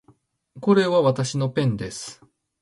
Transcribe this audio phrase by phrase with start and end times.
[0.59, 2.23] これはわたしのペンです